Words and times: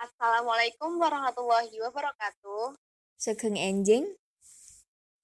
Assalamualaikum 0.00 0.96
warahmatullahi 0.96 1.76
wabarakatuh. 1.76 2.72
Sugeng 3.20 3.52
enjing 3.52 4.08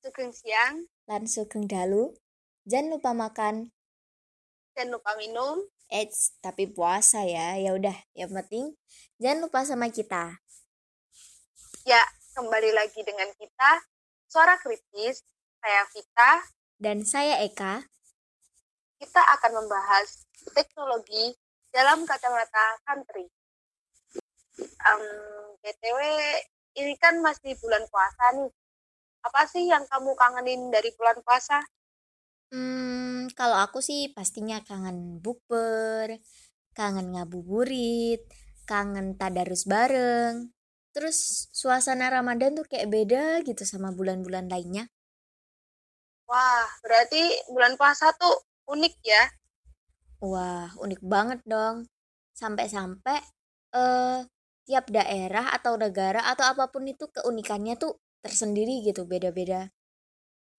Sugeng 0.04 0.36
siang, 0.36 0.84
lan 1.08 1.24
sugeng 1.24 1.64
dalu. 1.64 2.12
Jangan 2.68 2.92
lupa 2.92 3.16
makan. 3.16 3.72
jangan 4.76 5.00
lupa 5.00 5.16
minum. 5.16 5.64
Eits, 5.88 6.36
tapi 6.44 6.68
puasa 6.68 7.24
ya. 7.24 7.56
Ya 7.56 7.72
udah, 7.72 7.96
yang 8.12 8.28
penting 8.36 8.76
jangan 9.16 9.48
lupa 9.48 9.64
sama 9.64 9.88
kita. 9.88 10.44
Ya, 11.88 12.04
kembali 12.36 12.76
lagi 12.76 13.00
dengan 13.00 13.32
kita, 13.32 13.80
Suara 14.28 14.60
Kritis. 14.60 15.24
Saya 15.56 15.88
Vita. 15.88 16.32
Dan 16.76 17.00
saya 17.08 17.40
Eka. 17.48 17.80
Kita 19.00 19.24
akan 19.40 19.56
membahas 19.56 20.28
teknologi 20.52 21.32
dalam 21.72 22.04
kacamata 22.04 22.76
country. 22.84 23.24
Em, 24.64 25.02
BTW, 25.62 26.00
ini 26.80 26.94
kan 27.02 27.14
masih 27.26 27.52
bulan 27.62 27.84
puasa 27.92 28.24
nih. 28.36 28.50
Apa 29.26 29.42
sih 29.52 29.64
yang 29.72 29.84
kamu 29.92 30.12
kangenin 30.22 30.62
dari 30.74 30.90
bulan 30.98 31.18
puasa? 31.26 31.58
Hmm, 32.52 33.26
kalau 33.38 33.56
aku 33.64 33.78
sih 33.88 34.00
pastinya 34.16 34.56
kangen 34.68 34.98
bukber, 35.24 36.08
kangen 36.78 37.06
ngabuburit, 37.14 38.20
kangen 38.70 39.06
tadarus 39.20 39.62
bareng. 39.72 40.34
Terus 40.94 41.16
suasana 41.60 42.06
Ramadan 42.16 42.52
tuh 42.58 42.66
kayak 42.70 42.88
beda 42.94 43.22
gitu 43.48 43.62
sama 43.72 43.88
bulan-bulan 43.98 44.46
lainnya. 44.52 44.84
Wah, 46.30 46.66
berarti 46.82 47.22
bulan 47.54 47.72
puasa 47.78 48.06
tuh 48.20 48.34
unik 48.74 48.94
ya. 49.12 49.22
Wah, 50.30 50.68
unik 50.84 51.00
banget 51.12 51.40
dong. 51.52 51.76
Sampai-sampai 52.40 53.18
eh 53.80 54.18
tiap 54.66 54.90
daerah 54.90 55.54
atau 55.56 55.78
negara 55.78 56.20
atau 56.32 56.44
apa 56.52 56.64
pun 56.72 56.84
itu 56.90 57.06
keunikannya 57.14 57.74
tuh 57.78 57.96
tersendiri 58.24 58.82
gitu, 58.82 59.06
beda-beda. 59.06 59.70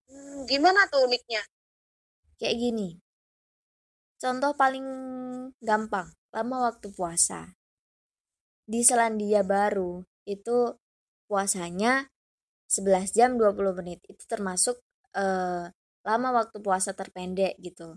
Hmm, 0.08 0.48
gimana 0.50 0.80
tuh 0.92 1.04
uniknya? 1.06 1.42
Kayak 2.40 2.56
gini. 2.62 2.88
Contoh 4.18 4.52
paling 4.56 4.86
gampang, 5.62 6.08
lama 6.34 6.56
waktu 6.72 6.88
puasa. 6.90 7.54
Di 8.68 8.80
Selandia 8.84 9.46
Baru 9.46 10.04
itu 10.28 10.76
puasanya 11.28 12.08
11 12.68 13.12
jam 13.16 13.36
20 13.40 13.72
menit. 13.78 14.00
Itu 14.08 14.24
termasuk 14.28 14.76
eh, 15.16 15.64
lama 16.08 16.28
waktu 16.38 16.58
puasa 16.64 16.92
terpendek 16.96 17.56
gitu. 17.60 17.96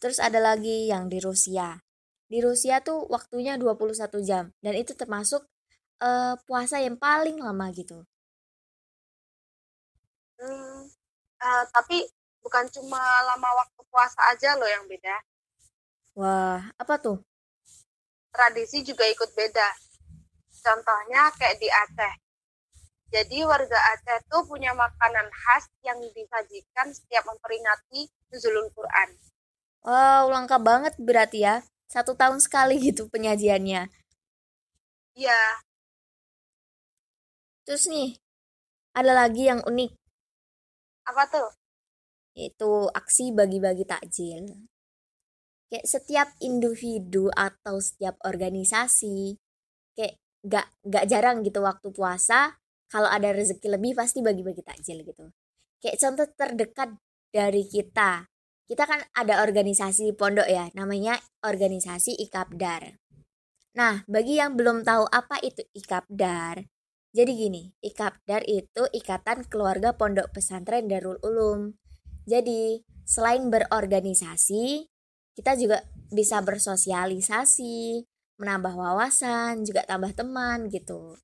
Terus 0.00 0.18
ada 0.18 0.40
lagi 0.42 0.90
yang 0.90 1.06
di 1.12 1.18
Rusia. 1.22 1.78
Di 2.32 2.40
Rusia 2.40 2.80
tuh 2.80 3.04
waktunya 3.12 3.60
21 3.60 4.08
jam 4.24 4.48
dan 4.64 4.72
itu 4.72 4.96
termasuk 4.96 5.44
eh, 6.00 6.32
puasa 6.48 6.80
yang 6.80 6.96
paling 6.96 7.36
lama 7.36 7.68
gitu. 7.76 8.08
Hmm, 10.40 10.88
eh, 11.44 11.64
tapi 11.76 12.08
bukan 12.40 12.72
cuma 12.72 12.96
lama 13.28 13.50
waktu 13.60 13.80
puasa 13.92 14.32
aja 14.32 14.56
loh 14.56 14.64
yang 14.64 14.88
beda. 14.88 15.16
Wah, 16.16 16.72
apa 16.80 16.94
tuh? 16.96 17.20
Tradisi 18.32 18.80
juga 18.80 19.04
ikut 19.12 19.28
beda. 19.36 19.68
Contohnya 20.56 21.28
kayak 21.36 21.60
di 21.60 21.68
Aceh. 21.68 22.14
Jadi 23.12 23.44
warga 23.44 23.76
Aceh 23.92 24.24
tuh 24.32 24.40
punya 24.48 24.72
makanan 24.72 25.28
khas 25.28 25.68
yang 25.84 26.00
disajikan 26.16 26.96
setiap 26.96 27.28
memperingati 27.28 28.08
Nuzulul 28.32 28.72
Quran. 28.72 29.20
Wow, 29.84 30.32
langka 30.32 30.56
banget 30.56 30.96
berarti 30.96 31.44
ya. 31.44 31.60
Satu 31.92 32.12
tahun 32.20 32.38
sekali 32.40 32.74
gitu 32.80 33.02
penyajiannya. 33.12 33.82
Iya, 35.14 35.36
Terus 37.66 37.84
nih, 37.92 38.10
ada 38.98 39.12
lagi 39.20 39.42
yang 39.50 39.60
unik, 39.62 39.92
apa 41.10 41.22
tuh? 41.30 41.48
yaitu 42.38 42.70
aksi 43.00 43.24
bagi-bagi 43.38 43.84
takjil. 43.84 44.44
Kayak 45.68 45.86
setiap 45.88 46.28
individu 46.44 47.32
atau 47.32 47.80
setiap 47.80 48.16
organisasi, 48.24 49.36
kayak 49.96 50.20
gak, 50.44 50.66
gak 50.84 51.04
jarang 51.08 51.40
gitu 51.46 51.60
waktu 51.64 51.88
puasa, 51.92 52.56
kalau 52.92 53.08
ada 53.08 53.32
rezeki 53.32 53.68
lebih 53.80 53.92
pasti 53.96 54.20
bagi-bagi 54.20 54.60
takjil 54.64 55.00
gitu. 55.04 55.32
Kayak 55.80 55.96
contoh 56.02 56.26
terdekat 56.36 56.90
dari 57.32 57.64
kita, 57.64 58.28
kita 58.66 58.86
kan 58.86 59.00
ada 59.16 59.42
organisasi 59.42 60.14
pondok 60.14 60.46
ya, 60.46 60.70
namanya 60.76 61.18
organisasi 61.42 62.18
Ikapdar. 62.18 62.98
Nah, 63.72 64.04
bagi 64.04 64.36
yang 64.36 64.54
belum 64.54 64.84
tahu 64.84 65.08
apa 65.08 65.40
itu 65.40 65.64
Ikapdar, 65.72 66.68
jadi 67.12 67.28
gini, 67.36 67.76
Ikapdar 67.84 68.40
itu 68.48 68.88
Ikatan 68.88 69.44
Keluarga 69.44 69.92
Pondok 69.92 70.32
Pesantren 70.32 70.88
Darul 70.88 71.20
Ulum. 71.20 71.76
Jadi, 72.24 72.80
selain 73.04 73.52
berorganisasi, 73.52 74.88
kita 75.36 75.52
juga 75.60 75.84
bisa 76.08 76.40
bersosialisasi, 76.40 78.08
menambah 78.40 78.72
wawasan, 78.72 79.68
juga 79.68 79.84
tambah 79.84 80.16
teman 80.16 80.72
gitu. 80.72 81.20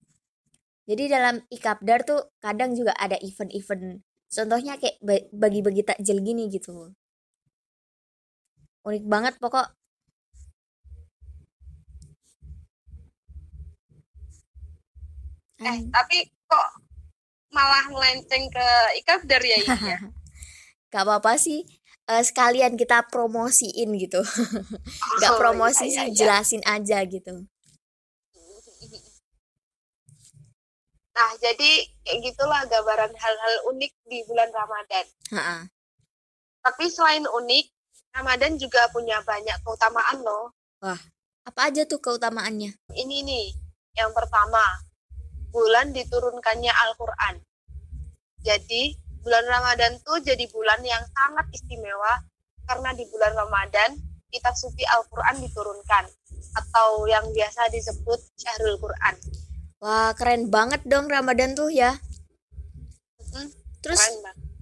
Jadi 0.84 1.08
dalam 1.08 1.40
Ikapdar 1.48 2.04
tuh 2.04 2.36
kadang 2.36 2.76
juga 2.76 2.92
ada 2.92 3.16
event-event. 3.24 4.04
Contohnya 4.28 4.76
kayak 4.76 5.00
ba- 5.00 5.28
bagi-bagi 5.32 5.88
takjil 5.88 6.20
gini 6.20 6.52
gitu. 6.52 6.92
Unik 8.88 9.04
banget 9.12 9.34
pokok. 9.42 9.66
Eh, 15.58 15.66
Ay. 15.66 15.80
tapi 15.90 16.18
kok 16.46 16.66
malah 17.50 17.84
melenceng 17.90 18.46
ke 18.46 18.66
Ikabdar 19.02 19.42
ya 19.42 19.56
ini 19.58 19.78
ya? 19.90 19.98
Gak 20.92 21.02
apa-apa 21.04 21.36
sih. 21.36 21.66
eh, 22.08 22.24
sekalian 22.24 22.72
kita 22.80 23.04
promosiin 23.12 23.92
gitu. 24.00 24.24
Gak 25.20 25.32
Oh, 25.34 25.36
promosi 25.36 25.84
iya, 25.84 25.92
sih, 25.92 26.06
iya, 26.08 26.08
iya. 26.08 26.16
jelasin 26.16 26.62
aja 26.64 27.04
gitu. 27.04 27.44
Nah, 31.12 31.30
jadi 31.36 31.70
kayak 32.06 32.18
gitulah 32.24 32.62
gambaran 32.64 33.12
hal-hal 33.12 33.54
unik 33.68 33.92
di 34.06 34.24
bulan 34.24 34.48
Ramadan. 34.48 35.04
Ha-ha. 35.34 35.58
Tapi 36.64 36.84
selain 36.88 37.26
unik, 37.28 37.66
Ramadan 38.14 38.58
juga 38.58 38.88
punya 38.90 39.20
banyak 39.22 39.56
keutamaan 39.62 40.18
loh. 40.22 40.52
Apa 41.48 41.72
aja 41.72 41.88
tuh 41.88 42.00
keutamaannya? 42.02 42.76
Ini 42.92 43.16
nih, 43.24 43.46
yang 43.96 44.12
pertama, 44.12 44.60
bulan 45.48 45.96
diturunkannya 45.96 46.72
Al-Quran. 46.72 47.40
Jadi, 48.44 48.96
bulan 49.24 49.44
Ramadan 49.48 49.98
tuh 50.04 50.20
jadi 50.22 50.44
bulan 50.52 50.80
yang 50.84 51.02
sangat 51.12 51.46
istimewa 51.52 52.22
karena 52.68 52.92
di 52.92 53.04
bulan 53.08 53.32
Ramadan 53.32 53.96
kitab 54.28 54.52
suci 54.54 54.84
Al-Quran 54.84 55.40
diturunkan 55.40 56.04
atau 56.54 57.08
yang 57.08 57.24
biasa 57.32 57.72
disebut 57.72 58.20
Syahrul 58.36 58.76
Quran. 58.76 59.14
Wah, 59.80 60.12
keren 60.12 60.52
banget 60.52 60.84
dong 60.84 61.08
Ramadan 61.08 61.56
tuh 61.56 61.72
ya. 61.72 61.96
Hmm, 63.32 63.48
Terus 63.80 64.00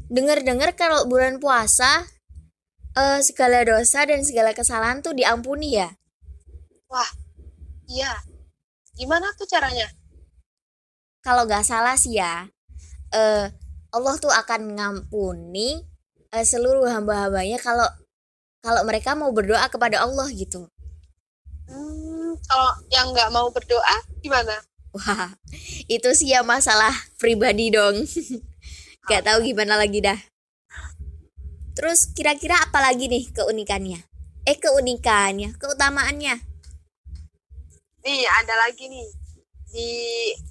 denger-dengar 0.06 0.76
kalau 0.78 1.08
bulan 1.08 1.42
puasa 1.42 2.06
eh, 2.96 3.20
segala 3.20 3.62
dosa 3.62 4.08
dan 4.08 4.24
segala 4.24 4.56
kesalahan 4.56 5.04
tuh 5.04 5.12
diampuni 5.12 5.76
ya. 5.76 5.92
Wah, 6.88 7.10
iya. 7.86 8.24
Gimana 8.96 9.28
tuh 9.36 9.44
caranya? 9.44 9.86
Kalau 11.20 11.44
nggak 11.44 11.66
salah 11.68 12.00
sih 12.00 12.16
ya, 12.16 12.48
eh, 13.12 13.52
Allah 13.92 14.14
tuh 14.16 14.32
akan 14.32 14.74
ngampuni 14.74 15.84
eh, 16.32 16.44
seluruh 16.46 16.88
hamba-hambanya 16.88 17.60
kalau 17.60 17.86
kalau 18.64 18.82
mereka 18.82 19.14
mau 19.14 19.30
berdoa 19.30 19.68
kepada 19.70 20.02
Allah 20.02 20.26
gitu. 20.32 20.66
Hmm, 21.70 22.34
kalau 22.46 22.72
yang 22.90 23.12
nggak 23.14 23.30
mau 23.30 23.46
berdoa 23.52 23.96
gimana? 24.24 24.58
Wah, 24.96 25.36
itu 25.92 26.08
sih 26.16 26.32
ya 26.32 26.40
masalah 26.40 26.90
pribadi 27.20 27.68
dong. 27.68 28.00
Gak 29.06 29.22
tahu 29.22 29.38
gimana 29.44 29.78
lagi 29.78 30.02
dah. 30.02 30.18
Terus 31.76 32.08
kira-kira 32.16 32.56
apa 32.56 32.80
lagi 32.80 33.04
nih 33.04 33.28
keunikannya? 33.36 34.00
Eh 34.48 34.56
keunikannya, 34.56 35.52
keutamaannya. 35.60 36.34
Nih, 38.00 38.24
ada 38.24 38.54
lagi 38.64 38.88
nih. 38.88 39.04
Di 39.68 39.90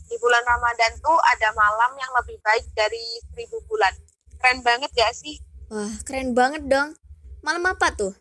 di 0.06 0.16
bulan 0.22 0.46
Ramadan 0.46 0.94
tuh 1.02 1.18
ada 1.34 1.50
malam 1.58 1.98
yang 1.98 2.12
lebih 2.22 2.38
baik 2.46 2.70
dari 2.78 3.18
seribu 3.34 3.58
bulan. 3.66 3.90
Keren 4.38 4.62
banget 4.62 4.94
gak 4.94 5.18
sih? 5.18 5.42
Wah, 5.74 5.90
keren 6.06 6.38
banget 6.38 6.62
dong. 6.70 6.94
Malam 7.42 7.74
apa 7.74 7.90
tuh? 7.98 8.14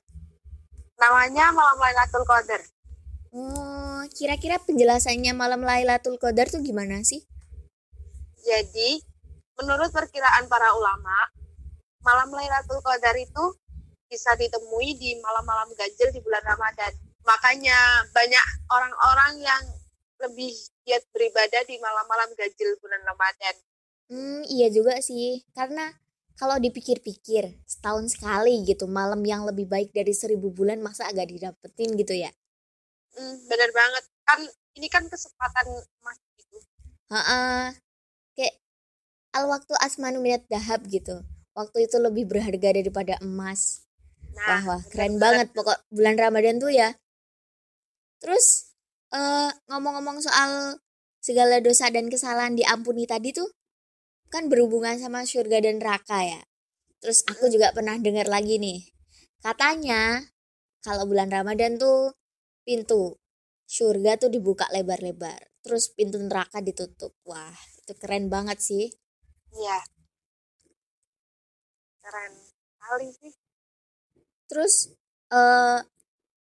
Namanya 0.96 1.52
malam 1.52 1.76
Lailatul 1.76 2.24
Qadar. 2.24 2.64
Oh, 3.36 4.00
kira-kira 4.16 4.56
penjelasannya 4.64 5.36
malam 5.36 5.60
Lailatul 5.60 6.16
Qadar 6.16 6.48
tuh 6.48 6.64
gimana 6.64 7.04
sih? 7.04 7.20
Jadi, 8.40 9.02
menurut 9.60 9.92
perkiraan 9.92 10.48
para 10.48 10.72
ulama, 10.72 11.16
malam 12.04 12.28
Lailatul 12.30 12.78
Qadar 12.84 13.16
itu 13.16 13.44
bisa 14.06 14.36
ditemui 14.36 14.94
di 15.00 15.18
malam-malam 15.18 15.72
ganjil 15.74 16.12
di 16.12 16.20
bulan 16.20 16.44
Ramadan. 16.44 16.92
Makanya 17.24 18.06
banyak 18.12 18.44
orang-orang 18.68 19.34
yang 19.40 19.64
lebih 20.20 20.52
giat 20.84 21.02
beribadah 21.10 21.64
di 21.66 21.80
malam-malam 21.80 22.30
ganjil 22.36 22.76
bulan 22.78 23.02
Ramadan. 23.02 23.54
Hmm, 24.12 24.42
iya 24.46 24.68
juga 24.68 25.00
sih. 25.00 25.42
Karena 25.56 25.90
kalau 26.36 26.60
dipikir-pikir, 26.60 27.64
setahun 27.64 28.14
sekali 28.14 28.62
gitu, 28.68 28.84
malam 28.84 29.24
yang 29.24 29.48
lebih 29.48 29.64
baik 29.64 29.90
dari 29.96 30.12
seribu 30.12 30.52
bulan 30.52 30.84
masa 30.84 31.08
agak 31.08 31.32
didapetin 31.32 31.96
gitu 31.96 32.14
ya? 32.14 32.30
Hmm, 33.16 33.34
bener 33.48 33.70
banget. 33.72 34.04
Kan 34.26 34.40
ini 34.74 34.86
kan 34.90 35.06
kesempatan 35.06 35.66
emas 36.02 36.18
gitu. 36.38 36.58
Heeh. 37.10 37.74
Kayak 38.34 38.54
al 39.34 39.46
waktu 39.46 39.72
asmanu 39.78 40.18
minat 40.18 40.42
dahab 40.50 40.82
gitu. 40.90 41.22
Waktu 41.54 41.86
itu 41.86 41.96
lebih 42.02 42.26
berharga 42.26 42.74
daripada 42.74 43.14
emas. 43.22 43.86
Nah, 44.34 44.58
Wah, 44.58 44.62
wah, 44.76 44.82
keren 44.90 45.16
banget. 45.22 45.22
banget 45.22 45.48
pokok 45.54 45.78
bulan 45.94 46.16
Ramadan 46.18 46.58
tuh 46.58 46.74
ya. 46.74 46.98
Terus 48.18 48.74
eh 49.14 49.50
ngomong-ngomong 49.70 50.18
soal 50.18 50.82
segala 51.22 51.62
dosa 51.62 51.88
dan 51.94 52.10
kesalahan 52.10 52.58
diampuni 52.58 53.06
tadi 53.06 53.30
tuh 53.30 53.46
kan 54.34 54.50
berhubungan 54.50 54.98
sama 54.98 55.22
surga 55.22 55.62
dan 55.62 55.78
neraka 55.78 56.26
ya. 56.26 56.40
Terus 56.98 57.22
aku 57.30 57.46
juga 57.52 57.70
pernah 57.70 57.94
dengar 58.02 58.26
lagi 58.26 58.58
nih. 58.58 58.90
Katanya 59.38 60.24
kalau 60.82 61.06
bulan 61.06 61.30
Ramadan 61.30 61.78
tuh 61.78 62.16
pintu 62.66 63.20
surga 63.70 64.18
tuh 64.18 64.30
dibuka 64.34 64.66
lebar-lebar. 64.74 65.38
Terus 65.62 65.92
pintu 65.94 66.18
neraka 66.18 66.58
ditutup. 66.60 67.14
Wah, 67.24 67.54
itu 67.80 67.92
keren 67.96 68.26
banget 68.28 68.58
sih. 68.60 68.90
Iya. 69.54 69.78
Keren 72.14 72.30
kali 72.78 73.10
sih. 73.10 73.34
Terus 74.46 74.94
eh 75.34 75.82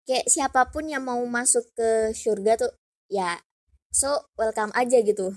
kayak 0.04 0.28
siapa 0.28 0.68
pun 0.68 0.84
yang 0.84 1.00
mau 1.00 1.24
masuk 1.24 1.64
ke 1.72 2.12
surga 2.12 2.60
tuh 2.60 2.72
ya 3.08 3.40
so 3.88 4.28
welcome 4.36 4.68
aja 4.76 5.00
gitu. 5.00 5.32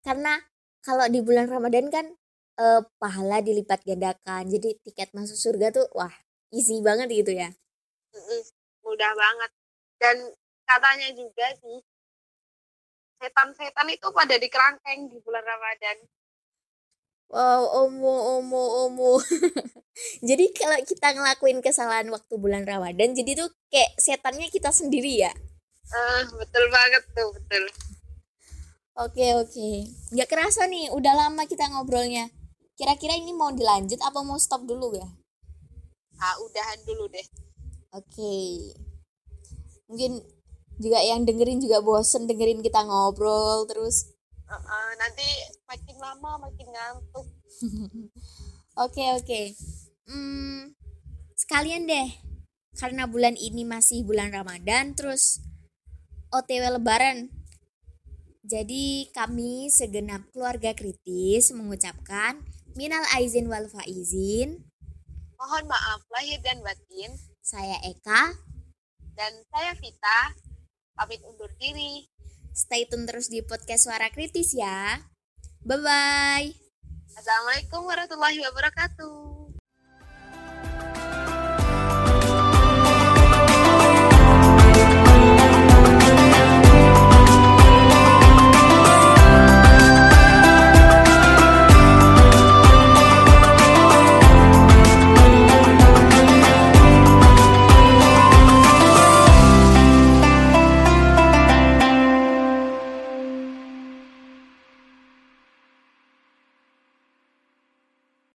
Karena 0.00 0.40
kalau 0.80 1.04
di 1.12 1.20
bulan 1.20 1.52
Ramadan 1.52 1.92
kan 1.92 2.16
eh, 2.56 2.80
pahala 2.96 3.44
dilipat 3.44 3.84
gandakan. 3.84 4.48
Jadi 4.48 4.80
tiket 4.88 5.12
masuk 5.12 5.36
surga 5.36 5.68
tuh 5.68 5.84
wah 5.92 6.16
easy 6.48 6.80
banget 6.80 7.12
gitu 7.12 7.36
ya. 7.36 7.52
Mudah 8.80 9.12
banget. 9.12 9.50
Dan 10.00 10.16
katanya 10.64 11.12
juga 11.12 11.52
sih, 11.60 11.84
setan-setan 13.20 13.88
itu 13.92 14.08
pada 14.16 14.40
dikerangkeng 14.40 15.12
di 15.12 15.20
bulan 15.20 15.44
Ramadan. 15.44 16.08
Wow, 17.32 17.88
omo 17.88 18.12
omo 18.36 18.62
omo. 18.84 19.10
jadi 20.28 20.52
kalau 20.52 20.76
kita 20.84 21.16
ngelakuin 21.16 21.64
kesalahan 21.64 22.12
waktu 22.12 22.36
bulan 22.36 22.68
Ramadan, 22.68 23.16
jadi 23.16 23.40
tuh 23.40 23.48
kayak 23.72 23.96
setannya 23.96 24.52
kita 24.52 24.68
sendiri 24.68 25.24
ya. 25.24 25.32
Eh, 25.92 26.22
betul 26.28 26.64
banget 26.68 27.00
tuh, 27.16 27.32
betul. 27.32 27.64
Oke 29.00 29.32
oke, 29.40 29.68
nggak 30.12 30.28
kerasa 30.28 30.68
nih, 30.68 30.92
udah 30.92 31.16
lama 31.16 31.48
kita 31.48 31.72
ngobrolnya. 31.72 32.28
Kira-kira 32.76 33.16
ini 33.16 33.32
mau 33.32 33.48
dilanjut 33.48 34.04
apa 34.04 34.20
mau 34.20 34.36
stop 34.36 34.68
dulu 34.68 34.92
ya? 34.92 35.08
Ah, 36.20 36.36
udahan 36.36 36.84
dulu 36.84 37.08
deh. 37.08 37.26
Oke. 37.96 38.36
Mungkin 39.88 40.20
juga 40.76 41.00
yang 41.00 41.24
dengerin 41.24 41.64
juga 41.64 41.80
bosen 41.80 42.28
dengerin 42.28 42.60
kita 42.60 42.84
ngobrol 42.84 43.64
terus. 43.64 44.12
Nanti 44.98 45.28
makin 45.68 45.96
lama 45.96 46.30
makin 46.48 46.68
ngantuk. 46.68 47.26
Oke 48.72 49.04
oke. 49.12 49.52
Hmm, 50.08 50.72
sekalian 51.36 51.84
deh. 51.84 52.08
Karena 52.72 53.04
bulan 53.04 53.36
ini 53.36 53.68
masih 53.68 54.00
bulan 54.00 54.32
Ramadan 54.32 54.96
terus 54.96 55.44
OTW 56.32 56.80
lebaran. 56.80 57.28
Jadi 58.48 59.12
kami 59.12 59.68
segenap 59.68 60.24
keluarga 60.32 60.72
kritis 60.72 61.52
mengucapkan 61.52 62.40
minal 62.72 63.04
aizin 63.12 63.52
wal 63.52 63.68
faizin. 63.68 64.64
Mohon 65.36 65.68
maaf 65.68 66.00
lahir 66.08 66.40
dan 66.40 66.64
batin. 66.64 67.12
Saya 67.44 67.76
Eka. 67.84 68.32
Dan 69.12 69.32
saya 69.52 69.76
Vita, 69.76 70.32
pamit 70.96 71.20
undur 71.28 71.52
diri. 71.60 72.08
Stay 72.52 72.84
tune 72.84 73.08
terus 73.08 73.32
di 73.32 73.40
podcast 73.40 73.88
Suara 73.88 74.12
Kritis 74.12 74.52
ya. 74.52 75.00
Bye 75.64 75.80
bye. 75.80 76.48
Assalamualaikum 77.16 77.84
warahmatullahi 77.88 78.38
wabarakatuh. 78.44 79.21